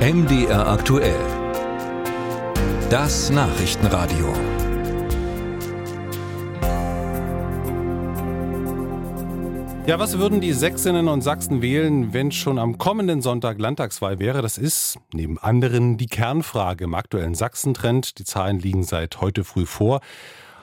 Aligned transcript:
MDR 0.00 0.66
aktuell. 0.66 1.20
Das 2.88 3.28
Nachrichtenradio. 3.28 4.32
Ja, 9.86 9.98
was 9.98 10.16
würden 10.16 10.40
die 10.40 10.54
Sächsinnen 10.54 11.06
und 11.06 11.20
Sachsen 11.20 11.60
wählen, 11.60 12.14
wenn 12.14 12.32
schon 12.32 12.58
am 12.58 12.78
kommenden 12.78 13.20
Sonntag 13.20 13.58
Landtagswahl 13.58 14.18
wäre? 14.18 14.40
Das 14.40 14.56
ist 14.56 14.98
neben 15.12 15.36
anderen 15.36 15.98
die 15.98 16.06
Kernfrage 16.06 16.84
im 16.84 16.94
aktuellen 16.94 17.34
Sachsen-Trend. 17.34 18.18
Die 18.18 18.24
Zahlen 18.24 18.58
liegen 18.58 18.84
seit 18.84 19.20
heute 19.20 19.44
früh 19.44 19.66
vor. 19.66 20.00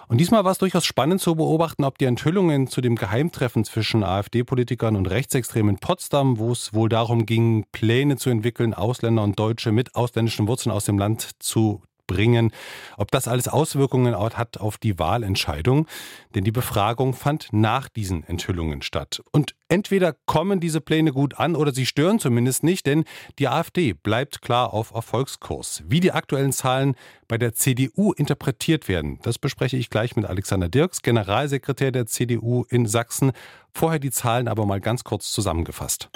Und 0.09 0.19
diesmal 0.19 0.45
war 0.45 0.53
es 0.53 0.57
durchaus 0.57 0.85
spannend 0.85 1.19
zu 1.19 1.35
beobachten, 1.35 1.83
ob 1.83 1.97
die 1.97 2.05
Enthüllungen 2.05 2.67
zu 2.67 2.79
dem 2.79 2.95
Geheimtreffen 2.95 3.65
zwischen 3.65 4.03
AfD-Politikern 4.03 4.95
und 4.95 5.09
Rechtsextremen 5.09 5.75
in 5.75 5.79
Potsdam, 5.79 6.37
wo 6.37 6.53
es 6.53 6.73
wohl 6.73 6.87
darum 6.87 7.25
ging, 7.25 7.65
Pläne 7.73 8.15
zu 8.15 8.29
entwickeln, 8.29 8.73
Ausländer 8.73 9.23
und 9.23 9.37
Deutsche 9.37 9.73
mit 9.73 9.95
ausländischen 9.95 10.47
Wurzeln 10.47 10.71
aus 10.71 10.85
dem 10.85 10.97
Land 10.97 11.31
zu 11.39 11.81
bringen, 12.07 12.51
ob 12.97 13.11
das 13.11 13.27
alles 13.27 13.47
Auswirkungen 13.47 14.15
hat 14.17 14.57
auf 14.57 14.77
die 14.77 14.97
Wahlentscheidung. 14.97 15.87
Denn 16.33 16.43
die 16.43 16.51
Befragung 16.51 17.13
fand 17.13 17.49
nach 17.51 17.89
diesen 17.89 18.23
Enthüllungen 18.23 18.81
statt. 18.81 19.21
Und 19.31 19.55
entweder 19.69 20.15
kommen 20.25 20.59
diese 20.59 20.81
Pläne 20.81 21.11
gut 21.11 21.37
an 21.37 21.55
oder 21.55 21.73
sie 21.73 21.85
stören 21.85 22.19
zumindest 22.19 22.63
nicht, 22.63 22.85
denn 22.85 23.03
die 23.39 23.47
AfD 23.47 23.93
bleibt 23.93 24.41
klar 24.41 24.73
auf 24.73 24.91
Erfolgskurs. 24.93 25.83
Wie 25.87 25.99
die 25.99 26.11
aktuellen 26.11 26.53
Zahlen 26.53 26.95
bei 27.27 27.37
der 27.37 27.53
CDU 27.53 28.13
interpretiert 28.13 28.87
werden, 28.87 29.19
das 29.21 29.37
bespreche 29.37 29.77
ich 29.77 29.89
gleich 29.89 30.15
mit 30.15 30.25
Alexander 30.25 30.69
Dirks, 30.69 31.01
Generalsekretär 31.01 31.91
der 31.91 32.05
CDU 32.05 32.65
in 32.69 32.85
Sachsen. 32.85 33.31
Vorher 33.73 33.99
die 33.99 34.11
Zahlen 34.11 34.47
aber 34.47 34.65
mal 34.65 34.81
ganz 34.81 35.03
kurz 35.03 35.31
zusammengefasst. 35.31 36.09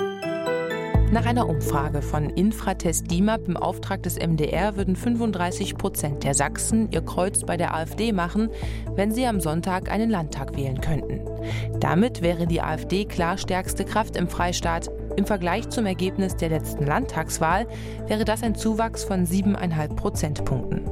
Nach 1.12 1.26
einer 1.26 1.50
Umfrage 1.50 2.02
von 2.02 2.30
Infratest 2.30 3.12
DIMAP 3.12 3.46
im 3.50 3.58
Auftrag 3.58 4.02
des 4.02 4.18
MDR 4.18 4.78
würden 4.78 4.96
35 4.96 5.76
Prozent 5.76 6.24
der 6.24 6.34
Sachsen 6.34 6.90
ihr 6.90 7.02
Kreuz 7.02 7.44
bei 7.44 7.58
der 7.58 7.76
AfD 7.76 8.14
machen, 8.14 8.48
wenn 8.96 9.12
sie 9.12 9.26
am 9.26 9.42
Sonntag 9.42 9.92
einen 9.92 10.10
Landtag 10.10 10.56
wählen 10.56 10.80
könnten. 10.80 11.20
Damit 11.82 12.22
wäre 12.22 12.48
die 12.48 12.62
AfD 12.62 13.04
klar 13.04 13.38
stärkste 13.38 13.84
Kraft 13.84 14.16
im 14.16 14.30
Freistaat. 14.30 14.90
Im 15.18 15.26
Vergleich 15.26 15.70
zum 15.70 15.86
Ergebnis 15.86 16.38
der 16.38 16.48
letzten 16.48 16.86
Landtagswahl 16.86 17.68
wäre 18.08 18.24
das 18.24 18.42
ein 18.42 18.56
Zuwachs 18.56 19.04
von 19.04 19.26
7,5 19.26 19.96
Prozentpunkten. 19.96 20.90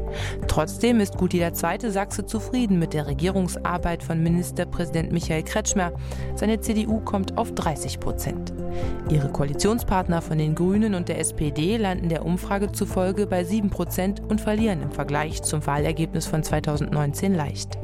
Trotzdem 0.49 0.99
ist 0.99 1.17
gut 1.17 1.33
jeder 1.33 1.53
zweite 1.53 1.91
Sachse 1.91 2.25
zufrieden 2.25 2.77
mit 2.77 2.93
der 2.93 3.07
Regierungsarbeit 3.07 4.03
von 4.03 4.21
Ministerpräsident 4.21 5.13
Michael 5.13 5.43
Kretschmer. 5.43 5.93
Seine 6.35 6.59
CDU 6.59 6.99
kommt 6.99 7.37
auf 7.37 7.53
30 7.53 8.01
Prozent. 8.01 8.51
Ihre 9.09 9.29
Koalitionspartner 9.29 10.21
von 10.21 10.37
den 10.37 10.55
Grünen 10.55 10.95
und 10.95 11.09
der 11.09 11.19
SPD 11.19 11.77
landen 11.77 12.09
der 12.09 12.25
Umfrage 12.25 12.71
zufolge 12.71 13.27
bei 13.27 13.43
7 13.43 13.69
Prozent 13.69 14.21
und 14.21 14.41
verlieren 14.41 14.81
im 14.83 14.91
Vergleich 14.91 15.41
zum 15.41 15.65
Wahlergebnis 15.65 16.25
von 16.27 16.43
2019 16.43 17.33
leicht. 17.33 17.77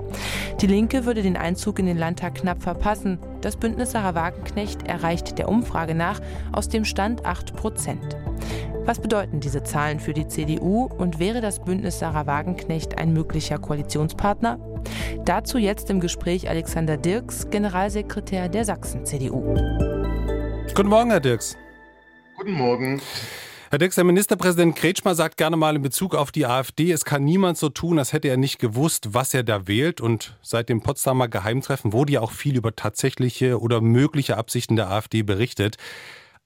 Die 0.61 0.67
Linke 0.67 1.05
würde 1.05 1.21
den 1.21 1.37
Einzug 1.37 1.79
in 1.79 1.85
den 1.85 1.97
Landtag 1.97 2.35
knapp 2.35 2.61
verpassen. 2.61 3.19
Das 3.41 3.57
Bündnis 3.57 3.91
Sarah 3.91 4.15
Wagenknecht 4.15 4.87
erreicht 4.87 5.37
der 5.37 5.49
Umfrage 5.49 5.95
nach 5.95 6.21
aus 6.51 6.69
dem 6.69 6.85
Stand 6.85 7.25
8 7.25 7.55
Prozent. 7.55 8.17
Was 8.85 8.99
bedeuten 8.99 9.39
diese 9.39 9.63
Zahlen 9.63 9.99
für 9.99 10.13
die 10.13 10.27
CDU 10.27 10.83
und 10.85 11.19
wäre 11.19 11.41
das 11.41 11.59
Bündnis 11.59 11.99
Sarah 11.99 12.27
Wagenknecht 12.27 12.99
ein 12.99 13.13
möglicher 13.13 13.57
Koalitionspartner? 13.57 14.59
Dazu 15.25 15.57
jetzt 15.57 15.89
im 15.89 15.99
Gespräch 15.99 16.49
Alexander 16.49 16.95
Dirks, 16.95 17.49
Generalsekretär 17.49 18.47
der 18.47 18.63
Sachsen-CDU. 18.63 19.94
Guten 20.73 20.89
Morgen, 20.89 21.09
Herr 21.09 21.19
Dirks. 21.19 21.57
Guten 22.37 22.53
Morgen. 22.53 23.01
Herr 23.69 23.79
Dirks, 23.79 23.95
der 23.95 24.03
Ministerpräsident 24.03 24.75
Kretschmer 24.75 25.15
sagt 25.15 25.37
gerne 25.37 25.57
mal 25.57 25.75
in 25.75 25.81
Bezug 25.81 26.15
auf 26.15 26.31
die 26.31 26.45
AfD, 26.45 26.91
es 26.91 27.05
kann 27.05 27.23
niemand 27.23 27.57
so 27.57 27.69
tun, 27.69 27.99
als 27.99 28.13
hätte 28.13 28.27
er 28.27 28.37
nicht 28.37 28.59
gewusst, 28.59 29.13
was 29.13 29.33
er 29.33 29.43
da 29.43 29.67
wählt. 29.67 30.01
Und 30.01 30.37
seit 30.41 30.69
dem 30.69 30.81
Potsdamer 30.81 31.27
Geheimtreffen 31.27 31.93
wurde 31.93 32.13
ja 32.13 32.21
auch 32.21 32.31
viel 32.31 32.57
über 32.57 32.75
tatsächliche 32.75 33.59
oder 33.59 33.81
mögliche 33.81 34.37
Absichten 34.37 34.75
der 34.75 34.89
AfD 34.89 35.23
berichtet. 35.23 35.77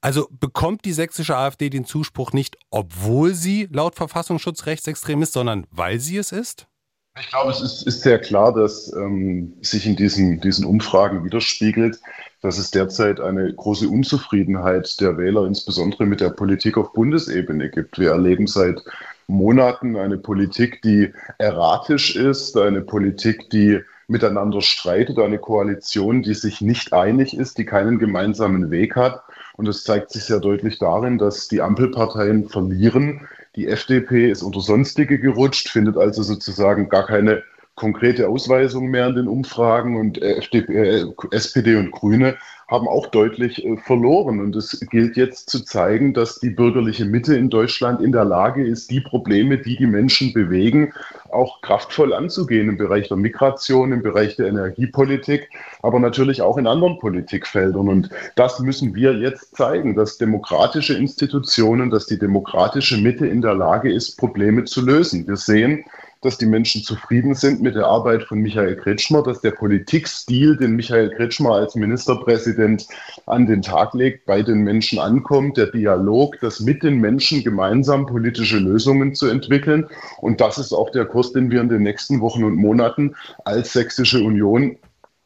Also 0.00 0.28
bekommt 0.30 0.84
die 0.84 0.92
sächsische 0.92 1.36
AfD 1.36 1.68
den 1.68 1.84
Zuspruch 1.84 2.32
nicht, 2.32 2.56
obwohl 2.70 3.34
sie 3.34 3.68
laut 3.70 3.96
Verfassungsschutz 3.96 4.64
rechtsextrem 4.66 5.22
ist, 5.22 5.34
sondern 5.34 5.66
weil 5.70 6.00
sie 6.00 6.16
es 6.16 6.32
ist? 6.32 6.69
Ich 7.18 7.28
glaube, 7.28 7.50
es 7.50 7.60
ist, 7.60 7.82
ist 7.86 8.02
sehr 8.02 8.20
klar, 8.20 8.54
dass 8.54 8.92
ähm, 8.92 9.54
sich 9.62 9.84
in 9.84 9.96
diesen, 9.96 10.40
diesen 10.40 10.64
Umfragen 10.64 11.24
widerspiegelt, 11.24 12.00
dass 12.40 12.56
es 12.56 12.70
derzeit 12.70 13.20
eine 13.20 13.52
große 13.52 13.88
Unzufriedenheit 13.88 15.00
der 15.00 15.18
Wähler, 15.18 15.44
insbesondere 15.44 16.06
mit 16.06 16.20
der 16.20 16.30
Politik 16.30 16.78
auf 16.78 16.92
Bundesebene 16.92 17.68
gibt. 17.68 17.98
Wir 17.98 18.12
erleben 18.12 18.46
seit 18.46 18.82
Monaten 19.26 19.96
eine 19.96 20.18
Politik, 20.18 20.82
die 20.82 21.12
erratisch 21.38 22.16
ist, 22.16 22.56
eine 22.56 22.80
Politik, 22.80 23.50
die 23.50 23.80
miteinander 24.06 24.60
streitet, 24.60 25.18
eine 25.18 25.38
Koalition, 25.38 26.22
die 26.22 26.34
sich 26.34 26.60
nicht 26.60 26.92
einig 26.92 27.36
ist, 27.36 27.58
die 27.58 27.64
keinen 27.64 27.98
gemeinsamen 27.98 28.70
Weg 28.70 28.96
hat. 28.96 29.22
Und 29.56 29.68
es 29.68 29.84
zeigt 29.84 30.10
sich 30.10 30.24
sehr 30.24 30.40
deutlich 30.40 30.78
darin, 30.78 31.18
dass 31.18 31.48
die 31.48 31.60
Ampelparteien 31.60 32.48
verlieren. 32.48 33.28
Die 33.56 33.66
FDP 33.66 34.30
ist 34.30 34.42
unter 34.42 34.60
Sonstige 34.60 35.18
gerutscht, 35.18 35.68
findet 35.68 35.96
also 35.96 36.22
sozusagen 36.22 36.88
gar 36.88 37.06
keine 37.06 37.42
konkrete 37.80 38.28
Ausweisung 38.28 38.88
mehr 38.88 39.06
in 39.06 39.14
den 39.14 39.26
Umfragen 39.26 39.96
und 39.96 40.20
äh, 40.20 40.34
FDP, 40.34 40.72
äh, 40.74 41.06
SPD 41.30 41.76
und 41.76 41.90
Grüne 41.92 42.36
haben 42.68 42.86
auch 42.86 43.06
deutlich 43.06 43.64
äh, 43.64 43.78
verloren. 43.78 44.38
Und 44.38 44.54
es 44.54 44.78
gilt 44.90 45.16
jetzt 45.16 45.48
zu 45.48 45.64
zeigen, 45.64 46.12
dass 46.12 46.38
die 46.40 46.50
bürgerliche 46.50 47.06
Mitte 47.06 47.34
in 47.34 47.48
Deutschland 47.48 48.02
in 48.02 48.12
der 48.12 48.26
Lage 48.26 48.66
ist, 48.66 48.90
die 48.90 49.00
Probleme, 49.00 49.56
die 49.56 49.78
die 49.78 49.86
Menschen 49.86 50.34
bewegen, 50.34 50.92
auch 51.32 51.62
kraftvoll 51.62 52.12
anzugehen 52.12 52.68
im 52.68 52.76
Bereich 52.76 53.08
der 53.08 53.16
Migration, 53.16 53.92
im 53.92 54.02
Bereich 54.02 54.36
der 54.36 54.48
Energiepolitik, 54.48 55.48
aber 55.80 55.98
natürlich 56.00 56.42
auch 56.42 56.58
in 56.58 56.66
anderen 56.66 56.98
Politikfeldern. 56.98 57.88
Und 57.88 58.10
das 58.36 58.60
müssen 58.60 58.94
wir 58.94 59.14
jetzt 59.14 59.56
zeigen, 59.56 59.96
dass 59.96 60.18
demokratische 60.18 60.92
Institutionen, 60.92 61.88
dass 61.88 62.04
die 62.04 62.18
demokratische 62.18 62.98
Mitte 62.98 63.26
in 63.26 63.40
der 63.40 63.54
Lage 63.54 63.90
ist, 63.90 64.18
Probleme 64.18 64.64
zu 64.64 64.84
lösen. 64.84 65.26
Wir 65.26 65.38
sehen, 65.38 65.86
dass 66.22 66.36
die 66.36 66.46
Menschen 66.46 66.82
zufrieden 66.82 67.34
sind 67.34 67.62
mit 67.62 67.74
der 67.74 67.86
Arbeit 67.86 68.24
von 68.24 68.40
Michael 68.40 68.76
Kretschmer, 68.76 69.22
dass 69.22 69.40
der 69.40 69.52
Politikstil, 69.52 70.56
den 70.56 70.76
Michael 70.76 71.10
Kretschmer 71.10 71.54
als 71.54 71.74
Ministerpräsident 71.74 72.86
an 73.26 73.46
den 73.46 73.62
Tag 73.62 73.94
legt, 73.94 74.26
bei 74.26 74.42
den 74.42 74.62
Menschen 74.62 74.98
ankommt, 74.98 75.56
der 75.56 75.66
Dialog, 75.66 76.38
das 76.40 76.60
mit 76.60 76.82
den 76.82 77.00
Menschen 77.00 77.42
gemeinsam 77.42 78.06
politische 78.06 78.58
Lösungen 78.58 79.14
zu 79.14 79.28
entwickeln. 79.28 79.88
Und 80.18 80.40
das 80.40 80.58
ist 80.58 80.72
auch 80.72 80.90
der 80.90 81.06
Kurs, 81.06 81.32
den 81.32 81.50
wir 81.50 81.60
in 81.60 81.68
den 81.68 81.82
nächsten 81.82 82.20
Wochen 82.20 82.44
und 82.44 82.56
Monaten 82.56 83.16
als 83.44 83.72
Sächsische 83.72 84.22
Union 84.22 84.76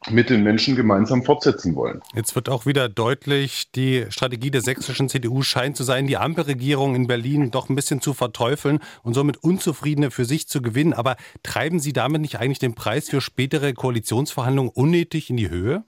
mit 0.09 0.29
den 0.29 0.43
Menschen 0.43 0.75
gemeinsam 0.75 1.23
fortsetzen 1.23 1.75
wollen. 1.75 2.01
Jetzt 2.13 2.35
wird 2.35 2.49
auch 2.49 2.65
wieder 2.65 2.89
deutlich, 2.89 3.71
die 3.71 4.05
Strategie 4.09 4.51
der 4.51 4.61
sächsischen 4.61 5.09
CDU 5.09 5.41
scheint 5.41 5.77
zu 5.77 5.83
sein, 5.83 6.07
die 6.07 6.17
Ampelregierung 6.17 6.95
in 6.95 7.07
Berlin 7.07 7.51
doch 7.51 7.69
ein 7.69 7.75
bisschen 7.75 8.01
zu 8.01 8.13
verteufeln 8.13 8.79
und 9.03 9.13
somit 9.13 9.37
Unzufriedene 9.37 10.11
für 10.11 10.25
sich 10.25 10.47
zu 10.47 10.61
gewinnen. 10.61 10.93
Aber 10.93 11.15
treiben 11.43 11.79
Sie 11.79 11.93
damit 11.93 12.21
nicht 12.21 12.39
eigentlich 12.39 12.59
den 12.59 12.75
Preis 12.75 13.09
für 13.09 13.21
spätere 13.21 13.73
Koalitionsverhandlungen 13.73 14.71
unnötig 14.73 15.29
in 15.29 15.37
die 15.37 15.49
Höhe? 15.49 15.83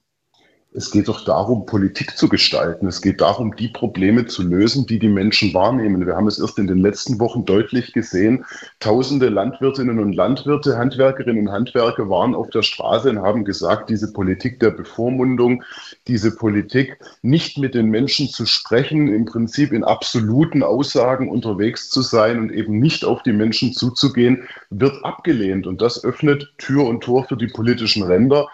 Es 0.77 0.91
geht 0.91 1.07
doch 1.07 1.25
darum, 1.25 1.65
Politik 1.65 2.15
zu 2.15 2.29
gestalten. 2.29 2.85
Es 2.85 3.01
geht 3.01 3.19
darum, 3.19 3.55
die 3.55 3.69
Probleme 3.69 4.27
zu 4.27 4.43
lösen, 4.43 4.85
die 4.85 4.99
die 4.99 5.09
Menschen 5.09 5.51
wahrnehmen. 5.55 6.05
Wir 6.05 6.15
haben 6.15 6.27
es 6.27 6.37
erst 6.37 6.59
in 6.59 6.67
den 6.67 6.77
letzten 6.77 7.19
Wochen 7.19 7.45
deutlich 7.45 7.93
gesehen. 7.93 8.45
Tausende 8.79 9.29
Landwirtinnen 9.29 9.97
und 9.97 10.13
Landwirte, 10.13 10.77
Handwerkerinnen 10.77 11.47
und 11.47 11.51
Handwerker 11.51 12.11
waren 12.11 12.35
auf 12.35 12.51
der 12.51 12.61
Straße 12.61 13.09
und 13.09 13.23
haben 13.23 13.43
gesagt, 13.43 13.89
diese 13.89 14.13
Politik 14.13 14.59
der 14.59 14.69
Bevormundung, 14.69 15.63
diese 16.05 16.35
Politik, 16.35 16.99
nicht 17.23 17.57
mit 17.57 17.73
den 17.73 17.87
Menschen 17.87 18.27
zu 18.29 18.45
sprechen, 18.45 19.07
im 19.07 19.25
Prinzip 19.25 19.73
in 19.73 19.83
absoluten 19.83 20.61
Aussagen 20.61 21.27
unterwegs 21.27 21.89
zu 21.89 22.03
sein 22.03 22.37
und 22.37 22.51
eben 22.51 22.77
nicht 22.77 23.03
auf 23.03 23.23
die 23.23 23.33
Menschen 23.33 23.73
zuzugehen, 23.73 24.43
wird 24.69 25.03
abgelehnt. 25.03 25.65
Und 25.65 25.81
das 25.81 26.03
öffnet 26.03 26.53
Tür 26.59 26.85
und 26.85 27.03
Tor 27.03 27.23
für 27.23 27.35
die 27.35 27.47
politischen 27.47 28.03
Ränder 28.03 28.47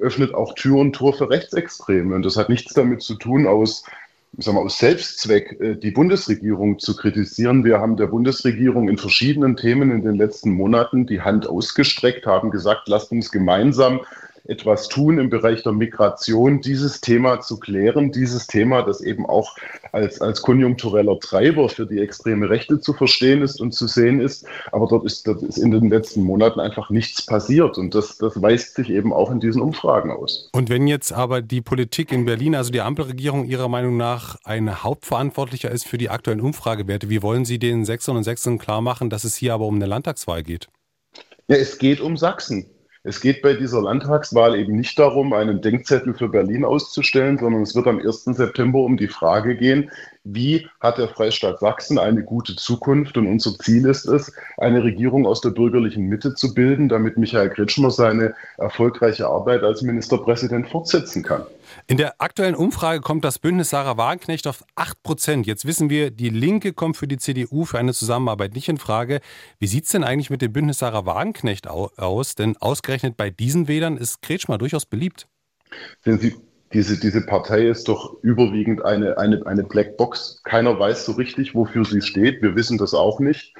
öffnet 0.00 0.34
auch 0.34 0.54
Tür 0.54 0.76
und 0.76 0.94
Tor 0.94 1.14
für 1.14 1.30
Rechtsextreme. 1.30 2.14
Und 2.14 2.24
das 2.24 2.36
hat 2.36 2.48
nichts 2.48 2.74
damit 2.74 3.02
zu 3.02 3.14
tun, 3.14 3.46
aus, 3.46 3.84
ich 4.36 4.44
sag 4.44 4.54
aus 4.54 4.78
Selbstzweck 4.78 5.60
äh, 5.60 5.74
die 5.76 5.90
Bundesregierung 5.90 6.78
zu 6.78 6.96
kritisieren. 6.96 7.64
Wir 7.64 7.80
haben 7.80 7.96
der 7.96 8.06
Bundesregierung 8.06 8.88
in 8.88 8.98
verschiedenen 8.98 9.56
Themen 9.56 9.90
in 9.90 10.02
den 10.02 10.14
letzten 10.14 10.50
Monaten 10.50 11.06
die 11.06 11.22
Hand 11.22 11.48
ausgestreckt, 11.48 12.26
haben 12.26 12.50
gesagt, 12.50 12.88
lasst 12.88 13.12
uns 13.12 13.30
gemeinsam 13.30 14.00
etwas 14.48 14.88
tun 14.88 15.18
im 15.18 15.30
Bereich 15.30 15.62
der 15.62 15.72
Migration, 15.72 16.60
dieses 16.60 17.00
Thema 17.00 17.40
zu 17.40 17.58
klären, 17.58 18.12
dieses 18.12 18.46
Thema, 18.46 18.82
das 18.82 19.00
eben 19.00 19.26
auch 19.26 19.56
als, 19.92 20.20
als 20.20 20.42
konjunktureller 20.42 21.18
Treiber 21.20 21.68
für 21.68 21.86
die 21.86 22.00
extreme 22.00 22.48
Rechte 22.48 22.80
zu 22.80 22.92
verstehen 22.92 23.42
ist 23.42 23.60
und 23.60 23.72
zu 23.72 23.86
sehen 23.86 24.20
ist. 24.20 24.46
Aber 24.72 24.86
dort 24.86 25.04
ist, 25.04 25.26
dort 25.26 25.42
ist 25.42 25.58
in 25.58 25.70
den 25.70 25.90
letzten 25.90 26.22
Monaten 26.22 26.60
einfach 26.60 26.90
nichts 26.90 27.24
passiert 27.24 27.78
und 27.78 27.94
das, 27.94 28.18
das 28.18 28.40
weist 28.40 28.74
sich 28.74 28.90
eben 28.90 29.12
auch 29.12 29.30
in 29.30 29.40
diesen 29.40 29.62
Umfragen 29.62 30.10
aus. 30.10 30.48
Und 30.52 30.68
wenn 30.68 30.86
jetzt 30.86 31.12
aber 31.12 31.42
die 31.42 31.60
Politik 31.60 32.12
in 32.12 32.24
Berlin, 32.24 32.54
also 32.54 32.70
die 32.70 32.80
Ampelregierung 32.80 33.44
Ihrer 33.44 33.68
Meinung 33.68 33.96
nach 33.96 34.36
ein 34.44 34.82
Hauptverantwortlicher 34.82 35.70
ist 35.70 35.86
für 35.86 35.98
die 35.98 36.10
aktuellen 36.10 36.40
Umfragewerte, 36.40 37.10
wie 37.10 37.22
wollen 37.22 37.44
Sie 37.44 37.58
den 37.58 37.84
Sechsern 37.84 38.16
und 38.16 38.24
Sechsern 38.24 38.58
klar 38.58 38.80
machen, 38.80 39.10
dass 39.10 39.24
es 39.24 39.36
hier 39.36 39.54
aber 39.54 39.66
um 39.66 39.76
eine 39.76 39.86
Landtagswahl 39.86 40.42
geht? 40.42 40.68
Ja, 41.48 41.56
es 41.56 41.78
geht 41.78 42.00
um 42.00 42.16
Sachsen. 42.16 42.66
Es 43.08 43.20
geht 43.20 43.40
bei 43.40 43.54
dieser 43.54 43.80
Landtagswahl 43.80 44.58
eben 44.58 44.74
nicht 44.74 44.98
darum, 44.98 45.32
einen 45.32 45.60
Denkzettel 45.60 46.12
für 46.12 46.28
Berlin 46.28 46.64
auszustellen, 46.64 47.38
sondern 47.38 47.62
es 47.62 47.76
wird 47.76 47.86
am 47.86 48.00
1. 48.00 48.24
September 48.24 48.80
um 48.80 48.96
die 48.96 49.06
Frage 49.06 49.56
gehen, 49.56 49.92
wie 50.26 50.66
hat 50.80 50.98
der 50.98 51.08
Freistaat 51.08 51.60
Sachsen 51.60 51.98
eine 51.98 52.22
gute 52.22 52.56
Zukunft? 52.56 53.16
Und 53.16 53.26
unser 53.26 53.56
Ziel 53.58 53.86
ist 53.86 54.06
es, 54.06 54.32
eine 54.56 54.82
Regierung 54.82 55.26
aus 55.26 55.40
der 55.40 55.50
bürgerlichen 55.50 56.06
Mitte 56.06 56.34
zu 56.34 56.52
bilden, 56.52 56.88
damit 56.88 57.16
Michael 57.16 57.50
Kretschmer 57.50 57.90
seine 57.90 58.34
erfolgreiche 58.58 59.26
Arbeit 59.26 59.62
als 59.62 59.82
Ministerpräsident 59.82 60.68
fortsetzen 60.68 61.22
kann. 61.22 61.46
In 61.86 61.96
der 61.96 62.20
aktuellen 62.20 62.54
Umfrage 62.54 63.00
kommt 63.00 63.24
das 63.24 63.38
Bündnis 63.38 63.70
Sarah 63.70 63.96
Wagenknecht 63.96 64.46
auf 64.46 64.64
8 64.74 65.02
Prozent. 65.02 65.46
Jetzt 65.46 65.64
wissen 65.64 65.90
wir, 65.90 66.10
die 66.10 66.30
Linke 66.30 66.72
kommt 66.72 66.96
für 66.96 67.08
die 67.08 67.18
CDU 67.18 67.64
für 67.64 67.78
eine 67.78 67.94
Zusammenarbeit 67.94 68.54
nicht 68.54 68.68
in 68.68 68.78
Frage. 68.78 69.20
Wie 69.58 69.66
sieht 69.66 69.84
es 69.84 69.92
denn 69.92 70.04
eigentlich 70.04 70.30
mit 70.30 70.42
dem 70.42 70.52
Bündnis 70.52 70.78
Sarah 70.78 71.06
Wagenknecht 71.06 71.68
aus? 71.68 72.34
Denn 72.34 72.56
ausgerechnet 72.56 73.16
bei 73.16 73.30
diesen 73.30 73.68
Wählern 73.68 73.96
ist 73.96 74.22
Kretschmer 74.22 74.58
durchaus 74.58 74.86
beliebt. 74.86 75.28
Sehen 76.04 76.18
Sie, 76.18 76.34
diese, 76.72 76.98
diese 76.98 77.20
Partei 77.20 77.68
ist 77.68 77.88
doch 77.88 78.16
überwiegend 78.22 78.84
eine, 78.84 79.18
eine, 79.18 79.46
eine 79.46 79.62
Blackbox. 79.62 80.42
Keiner 80.44 80.78
weiß 80.78 81.06
so 81.06 81.12
richtig, 81.12 81.54
wofür 81.54 81.84
sie 81.84 82.02
steht. 82.02 82.42
Wir 82.42 82.56
wissen 82.56 82.78
das 82.78 82.92
auch 82.92 83.20
nicht. 83.20 83.54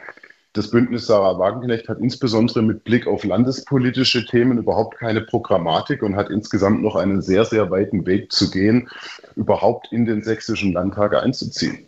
Das 0.56 0.70
Bündnis 0.70 1.06
Sarah 1.06 1.38
Wagenknecht 1.38 1.88
hat 1.88 1.98
insbesondere 1.98 2.62
mit 2.62 2.82
Blick 2.82 3.06
auf 3.06 3.24
landespolitische 3.24 4.24
Themen 4.24 4.56
überhaupt 4.56 4.98
keine 4.98 5.20
Programmatik 5.20 6.02
und 6.02 6.16
hat 6.16 6.30
insgesamt 6.30 6.82
noch 6.82 6.96
einen 6.96 7.20
sehr, 7.20 7.44
sehr 7.44 7.70
weiten 7.70 8.06
Weg 8.06 8.32
zu 8.32 8.50
gehen, 8.50 8.88
überhaupt 9.36 9.92
in 9.92 10.06
den 10.06 10.22
sächsischen 10.22 10.72
Landtag 10.72 11.14
einzuziehen. 11.14 11.86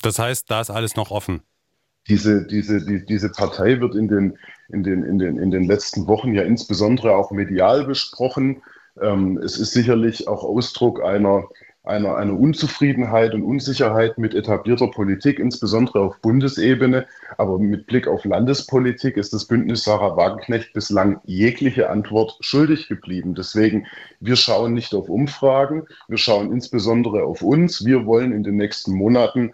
Das 0.00 0.20
heißt, 0.20 0.48
da 0.48 0.60
ist 0.60 0.70
alles 0.70 0.94
noch 0.94 1.10
offen. 1.10 1.42
Diese, 2.06 2.46
diese, 2.46 2.84
die, 2.84 3.04
diese 3.04 3.30
Partei 3.30 3.80
wird 3.80 3.96
in 3.96 4.06
den, 4.06 4.38
in, 4.68 4.84
den, 4.84 5.02
in, 5.02 5.18
den, 5.18 5.38
in 5.38 5.50
den 5.50 5.64
letzten 5.64 6.06
Wochen 6.06 6.34
ja 6.34 6.42
insbesondere 6.42 7.16
auch 7.16 7.32
medial 7.32 7.84
besprochen. 7.84 8.62
Ähm, 9.00 9.38
es 9.38 9.58
ist 9.58 9.72
sicherlich 9.72 10.28
auch 10.28 10.44
Ausdruck 10.44 11.02
einer 11.02 11.44
einer, 11.84 12.16
einer 12.16 12.38
Unzufriedenheit 12.38 13.34
und 13.34 13.42
Unsicherheit 13.42 14.16
mit 14.16 14.34
etablierter 14.34 14.88
Politik, 14.88 15.38
insbesondere 15.38 16.00
auf 16.00 16.18
Bundesebene. 16.20 17.06
Aber 17.36 17.58
mit 17.58 17.86
Blick 17.86 18.08
auf 18.08 18.24
Landespolitik 18.24 19.16
ist 19.16 19.34
das 19.34 19.44
Bündnis 19.44 19.84
Sarah 19.84 20.16
Wagenknecht 20.16 20.72
bislang 20.72 21.20
jegliche 21.24 21.90
Antwort 21.90 22.38
schuldig 22.40 22.88
geblieben. 22.88 23.34
Deswegen, 23.34 23.86
wir 24.20 24.36
schauen 24.36 24.72
nicht 24.72 24.94
auf 24.94 25.10
Umfragen, 25.10 25.86
wir 26.08 26.18
schauen 26.18 26.50
insbesondere 26.52 27.24
auf 27.24 27.42
uns. 27.42 27.84
Wir 27.84 28.06
wollen 28.06 28.32
in 28.32 28.42
den 28.42 28.56
nächsten 28.56 28.94
Monaten 28.94 29.52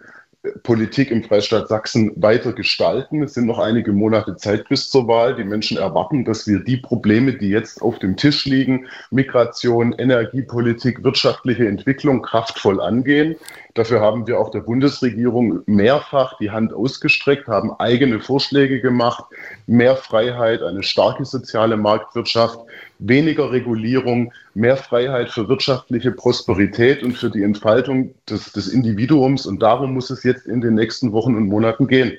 Politik 0.63 1.11
im 1.11 1.23
Freistaat 1.23 1.67
Sachsen 1.67 2.13
weiter 2.15 2.53
gestalten. 2.53 3.21
Es 3.21 3.35
sind 3.35 3.45
noch 3.45 3.59
einige 3.59 3.93
Monate 3.93 4.35
Zeit 4.37 4.67
bis 4.69 4.89
zur 4.89 5.07
Wahl. 5.07 5.35
Die 5.35 5.43
Menschen 5.43 5.77
erwarten, 5.77 6.25
dass 6.25 6.47
wir 6.47 6.63
die 6.63 6.77
Probleme, 6.77 7.33
die 7.33 7.49
jetzt 7.49 7.79
auf 7.83 7.99
dem 7.99 8.17
Tisch 8.17 8.45
liegen, 8.45 8.87
Migration, 9.11 9.93
Energiepolitik, 9.93 11.03
wirtschaftliche 11.03 11.67
Entwicklung 11.67 12.23
kraftvoll 12.23 12.81
angehen. 12.81 13.35
Dafür 13.75 14.01
haben 14.01 14.25
wir 14.25 14.39
auch 14.39 14.49
der 14.49 14.61
Bundesregierung 14.61 15.61
mehrfach 15.67 16.37
die 16.39 16.49
Hand 16.49 16.73
ausgestreckt, 16.73 17.47
haben 17.47 17.73
eigene 17.79 18.19
Vorschläge 18.19 18.81
gemacht, 18.81 19.23
mehr 19.67 19.95
Freiheit, 19.95 20.63
eine 20.63 20.81
starke 20.81 21.23
soziale 21.23 21.77
Marktwirtschaft, 21.77 22.59
weniger 23.01 23.51
Regulierung, 23.51 24.31
mehr 24.53 24.77
Freiheit 24.77 25.29
für 25.29 25.49
wirtschaftliche 25.49 26.11
Prosperität 26.11 27.03
und 27.03 27.17
für 27.17 27.29
die 27.29 27.43
Entfaltung 27.43 28.13
des, 28.29 28.53
des 28.53 28.67
Individuums. 28.67 29.45
Und 29.45 29.61
darum 29.61 29.93
muss 29.93 30.09
es 30.09 30.23
jetzt 30.23 30.45
in 30.45 30.61
den 30.61 30.75
nächsten 30.75 31.11
Wochen 31.11 31.35
und 31.35 31.47
Monaten 31.47 31.87
gehen. 31.87 32.17